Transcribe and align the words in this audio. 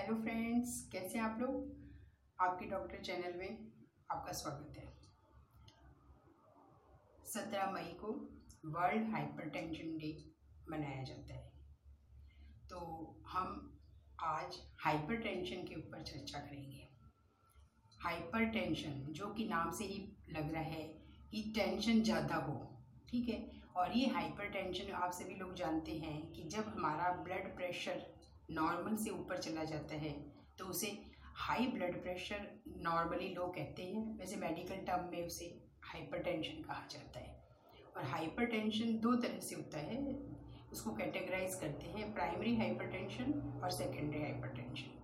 Hello 0.00 0.14
friends 0.16 0.74
कैसे 0.92 1.18
हैं 1.18 1.24
आप 1.24 1.38
लोग? 1.40 1.56
आपके 2.38 2.66
डॉक्टर 2.66 3.00
चैनल 3.04 3.32
में 3.38 3.58
आपका 4.10 4.32
स्वागत 4.32 4.76
है। 4.76 4.84
सत्रह 7.24 7.70
मई 7.72 7.92
को 8.00 8.12
वर्ल्ड 8.76 9.10
हाइपरटेंशन 9.12 9.96
डे 9.98 10.12
मनाया 10.70 11.02
जाता 11.04 11.34
है। 11.34 11.50
तो 12.70 12.78
हम 13.28 13.50
आज 14.20 14.56
हाइपरटेंशन 14.84 15.66
के 15.66 15.74
ऊपर 15.78 16.02
चर्चा 16.02 16.38
करेंगे। 16.38 16.88
हाइपरटेंशन 18.00 19.04
जो 19.12 19.26
कि 19.34 19.48
नाम 19.48 19.70
से 19.70 19.84
ही 19.84 20.00
लग 20.30 20.52
रहा 20.52 20.62
है 20.62 20.82
कि 21.32 21.42
टेंशन 21.56 22.02
ज़्यादा 22.02 22.36
हो, 22.46 22.56
ठीक 23.10 23.28
है? 23.28 23.38
और 23.76 23.96
ये 23.96 24.06
हाइपरटेंशन 24.08 24.92
आप 24.92 25.12
सभी 25.12 25.34
लोग 25.34 25.54
जानते 25.56 25.98
हैं 25.98 26.16
कि 26.32 26.48
जब 26.48 26.72
हमारा 26.76 27.12
ब्लड 27.22 27.54
प्रेशर 27.56 28.02
नॉर्मल 28.50 28.96
से 28.96 29.10
ऊपर 29.10 29.38
चला 29.38 29.64
जाता 29.64 29.94
है। 29.96 30.12
तो 30.58 30.64
उसे 30.66 30.96
हाई 31.36 31.66
ब्लड 31.66 32.02
प्रेशर 32.02 32.46
नॉर्मली 32.84 33.28
लोग 33.34 33.54
कहते 33.54 33.82
हैं, 33.82 34.18
वैसे 34.18 34.36
मेडिकल 34.36 34.84
टर्म 34.86 35.10
में 35.10 35.26
उसे 35.26 35.44
हाइपरटेंशन 35.84 36.62
कहा 36.62 36.86
जाता 36.90 37.20
है। 37.20 37.38
और 37.96 38.04
हाइपरटेंशन 38.06 38.98
दो 38.98 39.14
तरह 39.16 39.40
से 39.40 39.54
होता 39.54 39.78
है, 39.80 39.98
उसको 40.72 40.90
कैटेगराइज 40.96 41.54
करते 41.54 41.86
हैं 41.88 42.12
प्राइमरी 42.14 42.56
हाइपरटेंशन 42.56 43.60
और 43.62 43.70
सेकेंडरी 43.72 44.22
हाइपरटेंशन 44.22 44.96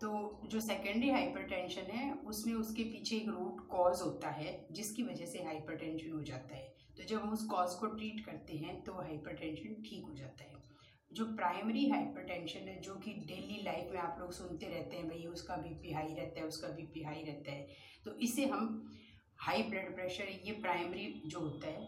तो 0.00 0.08
जो 0.44 0.60
सेकेंडरी 0.60 1.10
हाइपरटेंशन 1.10 1.90
है, 1.90 2.12
उसमें 2.26 2.54
उसके 2.54 2.82
पीछे 2.84 3.16
एक 3.16 3.28
रूट 3.28 3.66
कॉज 3.68 4.00
होता 4.02 4.30
है, 4.30 4.66
जिसकी 4.72 5.02
वजह 5.02 5.26
से 5.26 5.42
हाइपरटेंशन 5.44 6.12
हो 6.12 6.20
जाता 6.22 6.56
है। 6.56 6.74
तो 6.96 7.04
जब 7.04 7.20
हम 7.20 7.32
उस 7.32 7.46
कॉज 7.46 7.74
को 7.74 7.86
ट्रीट 7.86 8.24
करते 8.26 8.56
हैं 8.56 8.82
तो 8.84 8.92
हाइपरटेंशन 8.92 9.82
ठीक 9.82 10.04
हो 10.04 10.14
जाता 10.14 10.44
है। 10.44 10.64
जो 11.12 11.24
प्राइमरी 11.24 11.88
हाइपरटेंशन 11.88 12.60
है, 12.60 12.80
जो 12.80 12.94
कि 12.94 13.12
डेली 13.12 13.62
लाइफ 13.62 13.88
में 13.92 14.00
आप 14.00 14.16
लोग 14.20 14.32
सुनते 14.32 14.66
रहते 14.66 14.96
हैं, 14.96 15.08
भाई, 15.08 15.24
उसका 15.24 15.56
बीपी 15.56 15.92
हाई 15.92 16.14
रहता 16.14 16.40
है, 16.40 16.46
उसका 16.46 16.68
बीपी 16.68 17.02
हाई 17.02 17.22
रहता 17.22 17.52
है। 17.52 17.68
तो 18.04 18.14
इसे 18.14 18.46
हम 18.46 18.90
हाई 19.38 19.62
ब्लड 19.62 19.94
प्रेशर 19.94 20.24
ये 20.24 20.52
प्राइमरी 20.52 21.22
जो 21.26 21.40
होता 21.40 21.66
है, 21.66 21.80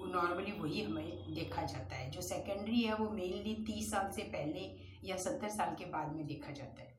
वो 0.00 0.06
नॉर्मली 0.06 0.52
वही 0.52 0.82
हमें 0.82 1.34
देखा 1.34 1.62
जाता 1.62 1.96
है। 1.96 2.10
जो 2.10 2.20
सेकेंडरी 2.20 2.82
है, 2.82 2.94
वो 2.94 3.10
मेनली 3.10 3.54
तीस 3.54 3.90
साल 3.90 4.12
से 4.12 4.22
पहले 4.22 4.76
या 5.04 5.16
सत्तर 5.16 5.48
साल 5.48 5.74
के 5.74 5.84
बाद 5.84 6.16
में 6.16 6.26
देखा 6.26 6.52
जाता 6.52 6.82
है। 6.82 6.98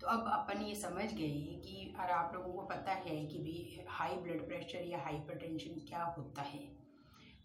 तो 0.00 0.06
अब 0.06 0.20
अपन 0.20 0.62
ये 0.62 0.74
समझ 0.74 1.14
गए 1.14 1.60
कि, 1.64 1.94
और 2.00 2.10
आप 2.10 2.34
लोगों 2.34 2.52
को 2.52 2.62
पता 2.62 2.92
है 2.92 3.26
कि 3.26 3.38
भी 3.38 3.80
हाई 3.88 4.14
ब्लड 4.14 4.46
प्रेशर 4.46 4.82
या 4.82 4.98
हाइपरटेंशन 4.98 5.70
क्या 5.70 6.04
होता 6.04 6.42
है। 6.42 6.83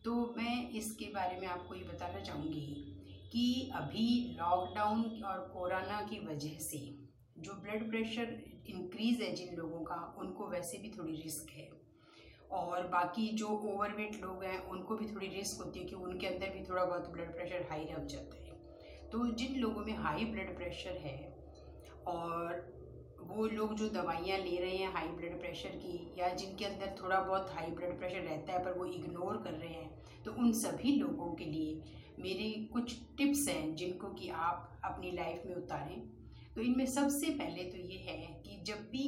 तो 0.06 0.34
मैं 0.38 0.70
इसके 0.70 1.06
बारे 1.06 1.40
में 1.40 1.48
आपको 1.48 1.76
ये 1.76 1.84
बताना 1.84 2.20
चाहूँगी 2.20 2.96
कि 3.32 3.72
अभी 3.76 4.36
लॉकडाउन 4.40 5.24
और 5.24 5.40
कोरोना 5.54 6.02
की 6.02 6.20
वजह 6.20 6.58
से 6.60 6.78
जो 7.38 7.54
ब्लड 7.54 7.90
प्रेशर 7.90 8.42
इंक्रीज़ 8.68 9.22
है 9.24 9.32
जिन 9.36 9.56
लोगों 9.56 9.80
का, 9.80 10.16
उनको 10.18 10.48
वैसे 10.48 10.78
भी 10.78 10.90
थोड़ी 10.90 11.16
रिस्क 11.16 11.50
है। 11.50 11.70
और 12.52 12.88
बाकी 12.88 13.28
जो 13.28 13.48
ओवरवेट 13.48 14.22
लोग 14.24 14.44
हैं, 14.44 14.60
उनको 14.70 14.96
भी 14.96 15.08
थोड़ी 15.08 15.28
रिस्क 15.28 15.64
होती 15.64 15.80
है 15.80 15.86
कि 15.86 15.96
उनके 15.96 16.28
अंदर 16.28 16.50
भी 16.50 16.64
थोड़ा 16.70 16.86
बहुत 16.86 17.10
ब्लड 17.10 17.34
प्रेशर 17.34 17.68
हाई 17.70 17.86
रह 17.86 18.06
जाता 18.06 18.44
है। 18.44 19.10
तो 19.10 19.32
जिन 19.32 19.60
लोगों 19.60 19.86
में 19.86 19.96
हाई 19.96 20.26
ब्लड 20.26 20.56
प्रेशर 20.56 20.98
है 20.98 21.18
और 22.08 22.80
वो 23.28 23.46
लोग 23.48 23.74
जो 23.76 23.90
दवाइयाँ 23.90 24.38
ले 24.38 24.58
रहे 24.58 24.76
हैं 24.76 24.92
हाई 24.94 25.08
ब्लड 25.08 25.40
प्रेशर 25.40 25.70
की 25.70 26.16
या 26.20 26.30
जिनके 26.34 26.66
अंदर 26.66 26.96
थोड़ा 27.02 27.20
बहुत 27.20 27.52
हाई 27.54 27.72
ब्लड 27.72 27.98
प्रेशर 28.00 28.22
रहता 28.22 28.54
है 28.54 28.64
पर 28.66 28.78
वो 28.78 28.86
इग्नोर 28.86 29.38
कर 29.38 29.52
रहे 29.52 29.74
हैं 29.74 30.24
तो 30.24 30.32
उन 30.32 30.52
सभी 30.54 30.96
लोगों 30.96 31.34
के 31.34 31.46
लिए 31.46 31.82
मेरे 32.20 32.50
कुछ 32.74 32.96
टिप्स 33.18 33.48
हैं 33.48 33.76
जिनको 33.76 34.08
कि 34.08 34.30
आप 34.30 34.82
अपनी 34.84 35.12
लाइफ 35.12 35.44
में 35.46 35.56
उतारें। 35.56 36.00
तो 36.56 36.62
इनमें 36.62 36.86
सबसे 36.86 37.30
पहले 37.30 37.64
तो 37.64 37.78
ये 37.78 37.98
है 37.98 38.42
कि 38.46 38.62
जब 38.68 38.90
भी 38.92 39.06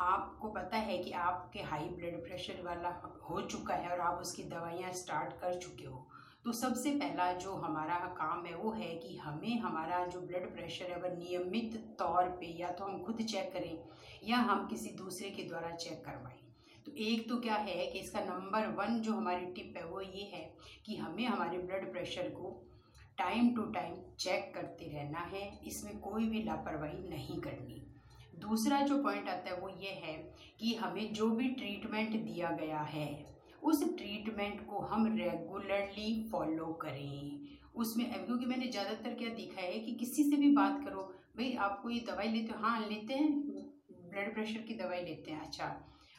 आपको 0.00 0.48
पता 0.48 0.76
है 0.76 0.98
कि 0.98 1.10
आपके 1.12 1.58
हाई 1.62 1.88
ब्लड 1.88 2.22
प्रेशर 2.22 2.62
वाला 2.62 2.88
हो 3.30 3.40
चुका 3.40 3.74
है 3.74 3.90
और 3.90 4.00
आप 4.00 4.20
उसकी 4.20 4.42
दवाइयाँ 4.44 4.92
स्टार्ट 4.92 5.32
कर 5.32 5.54
चुके 5.54 5.84
हो 5.84 6.06
तो 6.44 6.52
सबसे 6.52 6.90
पहला 6.90 7.32
जो 7.32 7.52
हमारा 7.54 7.94
काम 8.16 8.44
है 8.46 8.54
वो 8.54 8.70
है 8.72 8.88
कि 8.96 9.16
हमें 9.16 9.60
हमारा 9.60 10.04
जो 10.06 10.20
ब्लड 10.20 10.52
प्रेशर 10.54 10.90
है 10.90 11.00
वह 11.00 11.16
नियमित 11.16 11.76
तौर 11.98 12.28
पे 12.40 12.46
या 12.58 12.70
तो 12.70 12.84
हम 12.84 13.02
खुद 13.04 13.22
चेक 13.22 13.52
करें 13.52 13.78
या 14.24 14.36
हम 14.50 14.66
किसी 14.66 14.90
दूसरे 14.96 15.30
के 15.30 15.42
द्वारा 15.42 15.70
चेक 15.76 16.04
करवाएँ। 16.04 16.42
तो 16.86 16.92
एक 16.98 17.28
तो 17.28 17.38
क्या 17.40 17.54
है 17.54 17.86
कि 17.86 17.98
इसका 17.98 18.20
नंबर 18.20 18.66
वन 18.76 19.00
जो 19.00 19.12
हमारी 19.12 19.46
टिप 19.46 19.76
है 19.76 19.84
वो 19.84 20.00
ये 20.00 20.30
है 20.34 20.44
कि 20.86 20.96
हमें 20.96 21.24
हमारे 21.26 21.58
ब्लड 21.58 21.90
प्रेशर 21.92 22.28
को 22.30 22.54
टाइम 23.18 23.54
टू 23.56 23.62
टाइम 23.72 23.94
चेक 24.18 24.52
करते 24.54 24.92
रहना 24.94 25.18
है, 25.32 25.60
इसमें 25.66 25.98
कोई 26.00 26.28
भी 26.28 26.42
लापरवाही 26.42 27.08
नहीं 27.08 27.40
करनी। 27.40 27.82
दूसरा 28.40 28.80
जो 28.82 29.02
पॉइंट 29.02 29.28
आता 29.28 29.50
है 29.50 29.60
वो 29.60 29.68
ये 29.80 30.00
है 30.04 30.16
कि 30.60 30.74
हमें 30.74 31.12
जो 31.12 31.30
भी 31.30 31.48
ट्रीटमेंट 31.50 32.22
दिया 32.24 32.50
गया 32.60 32.80
है 32.84 33.12
उस 33.64 33.82
ट्रीटमेंट 33.96 34.66
को 34.66 34.78
हम 34.86 35.06
रेगुलरली 35.16 36.28
फॉलो 36.32 36.66
करें। 36.82 37.40
उसमें 37.74 38.10
क्योंकि 38.26 38.46
मैंने 38.46 38.66
ज़्यादातर 38.68 39.14
क्या 39.14 39.28
देखा 39.34 39.60
है 39.60 39.78
कि 39.78 39.92
किसी 39.94 40.24
से 40.24 40.36
भी 40.36 40.50
बात 40.50 40.84
करो, 40.84 41.02
भाई 41.36 41.52
आपको 41.60 41.90
ये 41.90 42.00
दवाई 42.08 42.28
लेते 42.28 42.52
हो? 42.52 42.58
हाँ 42.58 42.88
लेते 42.88 43.14
हैं। 43.14 43.30
ब्लड 44.10 44.32
प्रेशर 44.34 44.60
की 44.60 44.74
दवाई 44.74 45.00
लेते 45.04 45.30
हैं 45.30 45.40
अच्छा। 45.40 45.74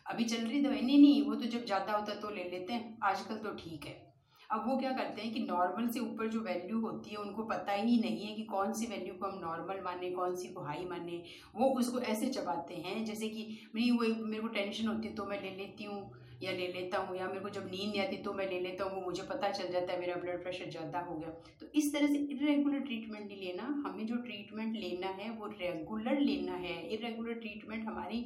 अभी 0.06 0.23
चल 0.23 0.38
रही 0.38 0.61
दवाई? 0.61 0.81
नहीं 0.81 1.00
नहीं, 1.01 1.22
वो 1.25 1.35
तो 1.35 1.45
जब 1.45 1.66
ज़्यादा 1.66 1.94
होता 1.94 2.16
तो 2.16 2.29
ले 2.29 2.44
लेते 2.44 2.73
हैं। 2.73 2.97
आजकल 3.03 3.38
तो 3.38 3.53
ठीक 3.53 3.85
है। 3.85 4.03
अब 4.50 4.67
वो 4.67 4.75
क्या 4.77 4.91
करते 4.91 5.22
हैं 5.22 5.31
कि 5.33 5.39
नॉर्मल 5.39 5.88
से 5.88 6.00
ऊपर 6.00 6.27
जो 6.27 6.39
वैल्यू 6.39 6.79
होती 6.79 7.09
है, 7.09 7.17
उनको 7.17 7.44
पता 7.44 7.72
ही 7.72 7.97
नहीं 8.01 8.25
है 8.25 8.33
कि 8.35 8.44
कौन 8.44 8.73
सी 8.73 8.85
वैल्यू 8.85 9.13
को 9.13 9.27
हम 9.27 9.39
नॉर्मल 9.39 9.81
माने, 9.85 10.12
कौन 10.12 10.35
सी 10.35 10.47
को 10.47 10.62
हाई 10.62 10.85
माने। 10.85 11.22
वो 11.56 11.69
उसको 11.69 12.00
ऐसे 12.00 12.27
चबाते 12.27 12.75
हैं, 12.75 13.03
जैसे 13.06 13.29
कि, 13.29 13.47
नहीं, 13.75 13.91
वो 13.91 14.25
मेरे 14.25 14.41
को 14.41 14.47
टेंशन 14.50 14.88
होती 14.88 15.07
है 15.07 15.13
तो 15.16 15.25
मैं 15.25 15.41
ले 15.41 15.56
लेती 15.56 15.83
हूँ। 15.83 16.01
या 16.44 16.51
ले 16.51 16.68
लेता 16.69 16.97
हूँ, 16.97 17.18
या 17.18 17.28
मेरे 17.28 17.40
को 17.40 17.50
जब 17.50 17.66
नींद 17.66 17.90
नहीं 17.90 18.01
आती 18.01 18.18
तो 18.18 18.34
मैं 18.34 18.50
ले 18.50 18.59
लेता 18.59 18.84
हूँ, 18.84 18.94
वो 18.96 19.01
मुझे 19.01 19.23
पता 19.23 19.50
चल 19.51 19.72
जाता 19.72 19.94
है, 19.94 20.00
मेरा 20.00 20.16
ब्लड 20.16 20.41
प्रेशर 20.44 20.69
ज़्यादा 20.69 21.00
हो 21.01 21.16
गया। 21.16 21.29
तो 21.59 21.68
इस 21.75 21.94
तरह 21.94 22.07
से 22.07 22.18
इरेगुलर 22.34 22.79
ट्रीटमेंट 22.81 23.25
नहीं 23.28 23.41
लेना। 23.41 23.63
हमें 23.85 24.06
जो 24.07 24.16
ट्रीटमेंट 24.23 24.75
लेना 24.75 25.07
है, 25.19 25.29
वो 25.31 25.47
रेगुलर 25.53 26.19
लेना 26.22 26.56
है। 26.57 26.81
इरेगुलर 26.90 27.40
ट्रीटमेंट 27.40 27.88
हमारी 27.88 28.25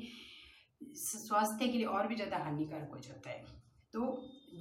स्वास्थ्य 0.81 1.67
के 1.67 1.77
लिए 1.77 1.85
और 1.87 2.07
भी 2.07 2.15
ज़्यादा 2.15 2.37
हानिकारक 2.37 2.91
हो 2.93 2.99
जाता 2.99 3.29
है। 3.29 3.43
तो 3.93 4.01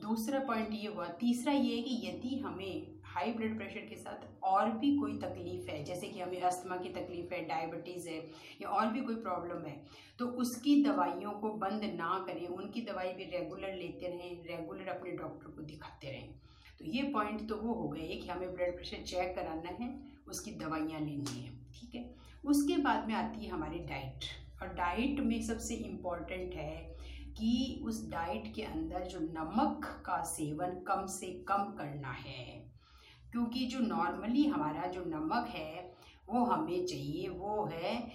दूसरा 0.02 0.38
पॉइंट 0.40 0.68
ये 0.72 0.86
हुआ, 0.86 1.06
तीसरा 1.20 1.52
ये 1.52 1.76
है 1.76 1.82
कि 1.82 2.06
यदि 2.06 2.38
हमें 2.38 2.86
हाई 3.04 3.32
ब्लड 3.32 3.56
प्रेशर 3.58 3.86
के 3.88 3.96
साथ 3.96 4.26
और 4.44 4.70
भी 4.72 4.96
कोई 4.96 5.16
तकलीफ़ 5.18 5.70
है, 5.70 5.82
जैसे 5.84 6.08
कि 6.08 6.20
हमें 6.20 6.40
अस्थमा 6.40 6.76
की 6.76 6.88
तकलीफ़ 6.90 7.34
है 7.34 7.40
डायबिटीज़ 7.46 8.08
है, 8.08 8.18
या 8.62 8.68
और 8.68 8.86
भी 8.92 9.00
कोई 9.00 9.14
प्रॉब्लम 9.16 9.66
है 9.66 9.76
तो 10.18 10.26
उसकी 10.42 10.82
दवाइयों 10.84 11.30
को 11.32 11.48
बंद 11.56 11.84
ना 11.94 12.24
करें। 12.28 12.46
उनकी 12.46 12.80
दवाई 12.82 13.12
भी 13.14 13.24
रेगुलर 13.32 13.74
लेते 13.74 14.08
रहें 14.08 14.44
रेगुलर 14.46 14.88
अपने 14.88 15.10
डॉक्टर 15.12 15.50
को 15.50 15.62
दिखाते 15.62 16.10
रहें। 16.10 16.32
तो 16.80 16.84
ये 16.86 17.02
पॉइंट 17.12 17.48
तो 17.48 17.56
वो 17.56 17.74
हो 17.74 17.88
गए 17.88 18.08
कि 18.08 18.28
हमें 18.28 18.54
ब्लड 18.54 18.74
प्रेशर 18.74 19.02
चेक 19.04 19.34
कराना 19.36 19.76
है, 19.80 19.94
उसकी 20.28 20.50
दवाइयाँ 20.56 21.00
लेनी 21.00 21.40
है, 21.40 21.50
ठीक 21.74 21.94
है? 21.94 22.04
उसके 22.44 22.76
बाद 22.78 23.08
में 23.08 23.14
आती 23.14 23.44
है 23.44 23.50
हमारी 23.50 23.78
डाइट 23.86 24.24
और 24.62 24.68
डाइट 24.74 25.20
में 25.20 25.40
सबसे 25.42 25.74
इंपॉर्टेंट 25.74 26.54
है 26.54 26.96
कि 27.38 27.80
उस 27.84 28.10
डाइट 28.10 28.54
के 28.54 28.62
अंदर 28.62 29.04
जो 29.06 29.20
नमक 29.20 30.02
का 30.06 30.22
सेवन 30.22 30.70
कम 30.70 31.06
से 31.06 31.26
कम 31.26 31.56
करना 31.56 32.12
है। 32.12 32.72
क्योंकि 33.32 33.66
जो 33.66 33.78
नॉर्मली 33.78 34.44
हमारा 34.44 34.86
जो 34.86 35.04
नमक 35.04 35.46
है, 35.48 35.94
वो 36.28 36.44
हमें 36.44 36.86
चाहिए, 36.86 37.28
वो 37.28 37.64
है 37.64 38.08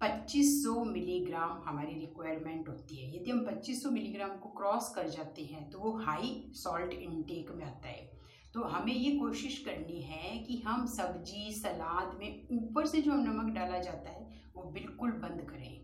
2500 0.00 0.84
मिलीग्राम 0.84 1.62
हमारी 1.64 1.94
रिक्वायरमेंट 1.94 2.68
होती 2.68 2.96
है। 2.96 3.16
यदि 3.16 3.30
हम 3.30 3.44
2500 3.44 3.90
मिलीग्राम 3.90 4.36
को 4.36 4.48
क्रॉस 4.48 4.92
कर 4.94 5.08
जाते 5.08 5.44
हैं 5.44 5.70
तो 5.70 5.78
वो 5.78 5.98
हाई 5.98 6.52
सॉल्ट 6.54 6.92
इनटेक 6.92 7.50
में 7.50 7.64
आता 7.64 7.88
है। 7.88 8.10
तो 8.54 8.62
हमें 8.62 8.92
ये 8.92 9.18
कोशिश 9.18 9.58
करनी 9.58 10.00
है 10.00 10.38
कि 10.38 10.56
हम 10.56 10.86
सब्ज़ी, 10.86 11.52
सलाद 11.52 12.18
में 12.18 12.48
ऊपर 12.52 12.86
से 12.86 13.02
जो 13.02 13.14
नमक 13.14 13.54
डाला 13.54 13.78
जाता 13.78 14.10
है, 14.10 14.42
वो 14.56 14.62
बिल्कुल 14.62 15.10
बंद 15.10 15.42
करें। 15.50 15.80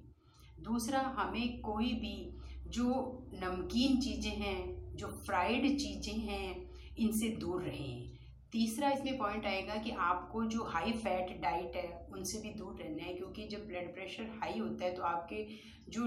दूसरा, 0.63 1.01
हमें 1.01 1.61
कोई 1.61 1.93
भी 1.93 2.39
जो 2.69 2.87
नमकीन 3.35 4.01
चीज़ें 4.01 4.31
हैं, 4.31 4.97
जो 4.97 5.07
फ्राइड 5.27 5.67
चीज़ें 5.79 6.19
हैं, 6.21 6.71
इनसे 6.99 7.29
दूर 7.29 7.63
रहें। 7.63 8.15
तीसरा 8.53 8.91
इसमें 8.91 9.19
पॉइंट 9.19 9.47
आएगा 9.47 9.77
कि 9.77 9.91
आपको 9.91 10.45
जो 10.45 10.65
हाई 10.65 10.93
फैट 10.93 11.41
डाइट 11.43 11.77
है, 11.77 12.07
उनसे 12.13 12.39
भी 12.39 12.51
दूर 12.55 12.77
रहना 12.77 13.05
है, 13.05 13.15
क्योंकि 13.15 13.47
जब 13.49 13.67
ब्लड 13.67 13.93
प्रेशर 13.95 14.31
हाई 14.43 14.59
होता 14.59 14.85
है 14.85 14.95
तो 14.95 15.03
आपके 15.03 15.47
जो 15.89 16.05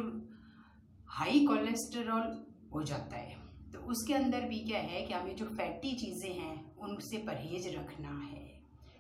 हाई 1.10 1.46
कोलेस्टेरॉल 1.46 2.46
हो 2.74 2.84
जाता 2.84 3.18
है। 3.18 3.38
तो 3.74 3.80
उसके 3.80 4.14
अंदर 4.14 4.42
भी 4.42 4.60
क्या 4.60 4.80
है 4.80 5.02
कि 5.02 5.14
हमें 5.14 5.36
जो 5.36 5.46
फैटी 5.46 5.94
चीज़ें 5.96 6.34
हैं, 6.34 6.78
उनसे 6.78 7.18
परहेज 7.18 7.68
रखना 7.76 8.20
है। 8.20 8.48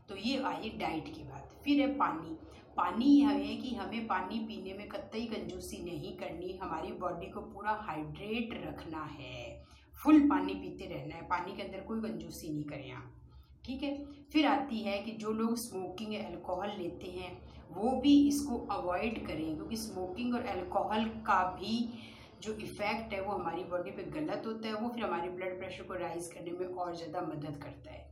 तो 0.10 0.16
ये 0.16 0.38
आई 0.44 0.70
डाइट 0.70 1.14
की 1.16 1.24
बात। 1.24 1.62
फिर 1.66 1.80
है 1.82 1.88
पानी। 1.96 2.38
पानी 2.78 3.20
है 3.20 3.56
कि 3.56 3.76
हमें 3.76 4.08
पानी 4.08 4.40
पीने 4.40 4.74
में 4.74 4.88
कतई 4.88 5.26
कंजूसी 5.26 5.84
नहीं 5.84 6.16
करनी, 6.18 6.58
हमारी 6.64 6.92
बॉडी 6.92 7.26
को 7.26 7.42
पूरा 7.42 7.72
हाइड्रेट 7.72 8.54
रखना 8.68 9.04
है। 9.20 9.64
फुल 9.98 10.20
पानी 10.30 10.54
पीते 10.54 10.86
रहना 10.86 11.16
है, 11.16 11.22
पानी 11.22 11.56
के 11.56 11.64
अंदर 11.64 11.80
कोई 11.80 12.02
कंजूसी 12.02 12.50
नहीं 12.50 12.64
करें 12.64 12.92
आप। 12.92 13.12
ठीक 13.66 13.84
है? 13.84 14.06
फिर 14.32 14.46
आती 14.46 14.80
है 14.80 14.98
कि 15.00 15.12
जो 15.12 15.32
लोग 15.32 15.56
स्मोकिंग 15.56 16.14
अल्कोहल 16.16 16.78
लेते 16.78 17.08
हैं, 17.08 17.32
वो 17.72 17.92
भी 17.92 18.28
इसको 18.28 18.58
अवॉइड 18.72 19.26
करें, 19.28 19.56
क्योंकि 19.56 19.78
स्मोकिंग 19.78 20.34
और 20.34 20.46
अल्कोहल 20.46 21.06
का 21.06 21.44
भी 21.60 21.90
जो 22.42 22.54
इफ़ेक्ट 22.54 23.14
है, 23.14 23.22
वो 23.22 23.32
हमारी 23.32 23.64
बॉडी 23.64 23.92
पे 23.92 24.04
गलत 24.12 24.44
होता 24.46 24.68
है, 24.68 24.74
वो 24.74 24.90
फिर 24.90 25.04
हमारे 25.04 25.30
ब्लड 25.30 25.58
प्रेशर 25.60 25.84
को 25.84 25.94
राइज 25.94 26.28
करने 26.28 26.52
में 26.52 26.68
और 26.68 26.96
ज़्यादा 26.96 27.22
मदद 27.22 27.60
करता 27.64 27.92
है। 27.92 28.09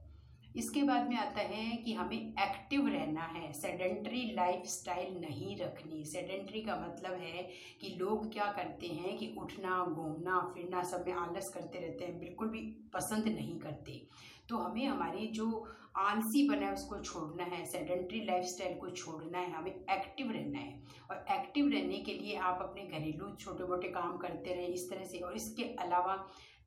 इसके 0.57 0.83
बाद 0.83 1.09
में 1.09 1.15
आता 1.18 1.42
है 1.42 1.75
कि 1.77 1.94
हमें 1.94 2.18
एक्टिव 2.18 2.88
रहना 2.88 3.21
है 3.25 3.51
सेडेंट्री 3.54 4.21
लाइफ 4.36 4.65
स्टाइल 4.65 5.18
नहीं 5.18 5.57
रखनी। 5.57 6.04
सेडेंट्री 6.06 6.62
का 6.62 6.75
मतलब 6.77 7.13
है 7.13 7.44
कि 7.81 7.95
लोग 8.00 8.31
क्या 8.33 8.51
करते 8.51 8.88
हैं 8.88 9.18
कि 9.18 9.33
उठना, 9.38 9.83
घूमना, 9.86 10.39
फिरना 10.56 10.83
सब 10.83 11.04
में 11.07 11.13
आलस 11.13 11.50
करते 11.50 11.80
रहते 11.80 12.06
हैं, 12.06 12.19
बिल्कुल 12.19 12.48
भी 12.48 12.62
पसंद 12.94 13.27
नहीं 13.27 13.59
करते। 13.59 14.01
तो 14.50 14.57
हमें 14.57 14.86
हमारी 14.86 15.27
जो 15.27 15.68
आलसी 15.98 16.48
बना 16.50 16.65
है 16.65 16.74
उसको 16.74 17.00
छोड़ना 17.00 17.44
है 17.44 17.63
सेडेंट्री 17.65 18.19
लाइफस्टाइल 18.25 18.77
को 18.77 18.89
छोड़ना 18.89 19.38
है, 19.38 19.51
हमें 19.51 19.71
एक्टिव 19.71 20.31
रहना 20.31 20.59
है। 20.59 20.81
और 21.12 21.25
एक्टिव 21.31 21.69
रहने 21.69 21.98
के 22.00 22.13
लिए 22.13 22.36
आप 22.36 22.59
अपने 22.62 22.83
घरेलू 22.88 23.30
छोटे 23.36 23.63
मोटे 23.63 23.88
काम 23.92 24.18
करते 24.18 24.54
रहें 24.54 24.68
इस 24.68 24.89
तरह 24.89 25.04
से। 25.04 25.19
और 25.19 25.36
इसके 25.36 25.63
अलावा 25.80 26.18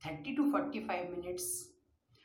thirty 0.06 0.34
to 0.36 0.50
forty 0.50 0.80
five 0.80 1.10
minutes 1.10 1.48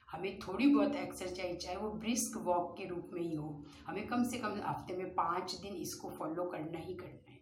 हमें 0.10 0.38
थोड़ी 0.40 0.68
बहुत 0.68 0.96
एक्सरसाइज 0.96 1.58
चाहे 1.58 1.76
वो 1.78 1.90
ब्रिस्क 1.92 2.38
वॉक 2.46 2.76
के 2.78 2.88
रूप 2.88 3.10
में 3.14 3.22
ही 3.22 3.36
हो, 3.36 3.64
हमें 3.88 4.06
कम 4.08 4.24
से 4.24 4.38
कम 4.38 4.60
हफ़्ते 4.66 4.98
में 4.98 5.14
पाँच 5.16 5.56
दिन 5.62 5.76
इसको 5.76 6.10
फॉलो 6.10 6.44
करना 6.50 6.80
ही 6.80 6.94
करना 6.96 7.32
है। 7.32 7.35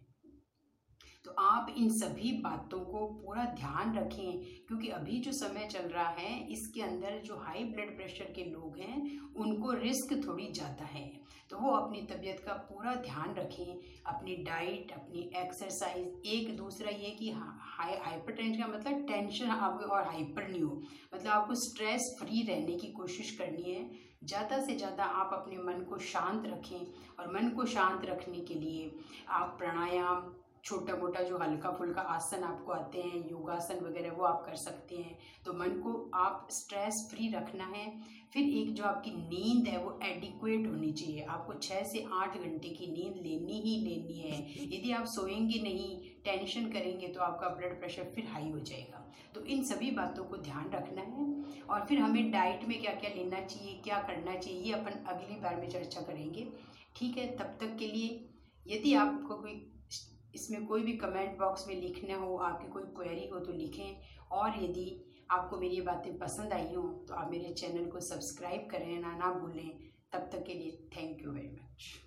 तो 1.24 1.30
आप 1.40 1.74
इन 1.78 1.88
सभी 1.90 2.32
बातों 2.40 2.78
को 2.80 3.06
पूरा 3.06 3.44
ध्यान 3.54 3.94
रखें, 3.94 4.40
क्योंकि 4.68 4.88
अभी 4.90 5.18
जो 5.20 5.32
समय 5.32 5.68
चल 5.68 5.88
रहा 5.88 6.08
है, 6.10 6.46
इसके 6.48 6.82
अंदर 6.82 7.20
जो 7.24 7.36
हाई 7.36 7.64
ब्लड 7.66 7.96
प्रेशर 7.96 8.32
के 8.32 8.44
लोग 8.44 8.78
हैं, 8.78 9.20
उनको 9.36 9.72
रिस्क 9.74 10.12
थोड़ी 10.26 10.52
ज़्यादा 10.52 10.84
है। 10.86 11.10
तो 11.50 11.58
वो 11.58 11.70
अपनी 11.70 12.00
तबीयत 12.02 12.40
का 12.40 12.52
पूरा 12.68 12.94
ध्यान 13.02 13.34
रखें, 13.34 13.80
अपनी 14.06 14.36
डाइट 14.44 14.92
अपनी 14.92 15.30
एक्सरसाइज 15.36 16.22
एक 16.26 16.56
दूसरा 16.56 16.90
ये 16.90 17.10
कि 17.10 17.30
हाई 17.30 17.96
हाइपर 17.96 18.32
का 18.32 18.66
मतलब 18.68 19.06
टेंशन 19.08 19.46
आपको 19.48 19.84
और 19.86 20.06
हाइपर 20.06 20.48
नहीं 20.48 20.62
हो। 20.62 20.82
मतलब 21.14 21.30
आपको 21.32 21.54
स्ट्रेस 21.56 22.14
फ्री 22.20 22.42
रहने 22.42 22.76
की 22.76 22.86
कोशिश 22.92 23.30
करनी 23.38 23.62
है। 23.64 23.90
ज़्यादा 24.24 24.60
से 24.60 24.76
ज़्यादा 24.76 25.04
आप 25.04 25.30
अपने 25.32 25.56
मन 25.58 25.84
को 25.84 25.98
शांत 26.04 26.46
रखें, 26.46 26.86
और 27.18 27.32
मन 27.34 27.48
को 27.50 27.66
शांत 27.66 28.04
रखने 28.04 28.40
के 28.40 28.54
लिए 28.56 28.90
आप 29.30 29.56
प्राणायाम 29.58 30.32
छोटा 30.64 30.96
मोटा 30.96 31.22
जो 31.22 31.38
हल्का 31.38 31.70
फुल्का 31.70 32.02
आसन 32.02 32.42
आपको 32.42 32.72
आते 32.72 32.98
हैं, 32.98 33.30
योगासन 33.30 33.84
वगैरह 33.84 34.12
वो 34.12 34.24
आप 34.24 34.42
कर 34.46 34.54
सकते 34.54 34.96
हैं। 34.96 35.18
तो 35.44 35.52
मन 35.52 35.68
को 35.80 36.10
आप 36.14 36.48
स्ट्रेस 36.50 37.08
फ्री 37.10 37.28
रखना 37.28 37.64
है। 37.64 38.00
फिर 38.32 38.48
एक 38.48 38.72
जो 38.74 38.84
आपकी 38.84 39.10
नींद 39.10 39.68
है 39.68 39.84
वो 39.84 39.98
एडिक्वेट 40.02 40.66
होनी 40.66 40.92
चाहिए। 40.92 41.22
आपको 41.22 41.54
छः 41.54 41.82
से 41.84 42.06
आठ 42.12 42.38
घंटे 42.38 42.68
की 42.68 42.86
नींद 42.86 43.16
लेनी 43.16 43.60
ही 43.60 43.76
लेनी 43.80 44.18
है। 44.18 44.40
यदि 44.76 44.92
आप 44.92 45.04
सोएँगे 45.04 45.60
नहीं 45.62 45.98
टेंशन 46.24 46.70
करेंगे 46.70 47.08
तो 47.08 47.20
आपका 47.20 47.48
ब्लड 47.48 47.78
प्रेशर 47.80 48.12
फिर 48.14 48.26
हाई 48.26 48.50
हो 48.50 48.58
जाएगा। 48.58 49.04
तो 49.34 49.44
इन 49.44 49.62
सभी 49.64 49.90
बातों 49.90 50.24
को 50.24 50.36
ध्यान 50.36 50.70
रखना 50.70 51.00
है। 51.00 51.44
और 51.70 51.86
फिर 51.86 51.98
हमें 51.98 52.30
डाइट 52.30 52.64
में 52.68 52.80
क्या 52.80 52.94
क्या 52.94 53.10
लेना 53.16 53.40
चाहिए, 53.40 53.74
क्या 53.74 53.98
करना 54.02 54.36
चाहिए, 54.36 54.60
ये 54.60 54.72
अपन 54.72 55.04
अगली 55.06 55.40
बार 55.40 55.56
में 55.56 55.68
चर्चा 55.68 56.00
करेंगे। 56.00 56.48
ठीक 56.96 57.18
है, 57.18 57.36
तब 57.36 57.56
तक 57.60 57.76
के 57.78 57.86
लिए 57.86 58.28
यदि 58.66 58.94
आपको 58.94 59.34
कोई 59.34 59.70
इसमें 60.34 60.66
कोई 60.66 60.82
भी 60.82 60.92
कमेंट 60.96 61.38
बॉक्स 61.38 61.66
में 61.68 61.74
लिखना 61.74 62.16
हो, 62.16 62.36
आपकी 62.36 62.68
कोई 62.68 62.82
क्वेरी 62.96 63.28
हो 63.28 63.40
तो 63.40 63.52
लिखें। 63.52 64.28
और 64.32 64.62
यदि 64.62 64.86
आपको 65.30 65.56
मेरी 65.56 65.74
ये 65.74 65.82
बातें 65.82 66.16
पसंद 66.18 66.52
आई 66.52 66.72
हों 66.74 66.88
तो 67.06 67.14
आप 67.14 67.30
मेरे 67.30 67.52
चैनल 67.54 67.90
को 67.90 68.00
सब्सक्राइब 68.02 68.68
करें, 68.70 69.00
ना 69.00 69.16
ना 69.16 69.32
भूलें। 69.34 69.70
तब 70.12 70.28
तक 70.32 70.44
के 70.46 70.54
लिए 70.54 70.88
थैंक 70.96 71.22
यू 71.22 71.32
वेरी 71.32 71.52
मच 71.52 72.03